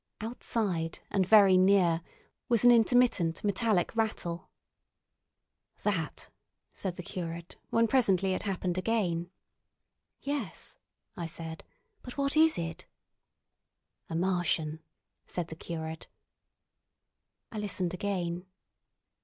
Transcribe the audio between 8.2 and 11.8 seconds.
it happened again. "Yes," I said.